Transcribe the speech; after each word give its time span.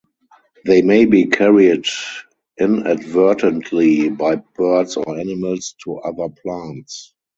They 0.65 0.81
may 0.81 1.05
be 1.05 1.25
carried 1.27 1.85
inadvertently 2.59 4.09
by 4.09 4.37
birds 4.55 4.97
or 4.97 5.19
animals 5.19 5.75
to 5.83 5.97
other 5.99 6.27
plants. 6.41 7.13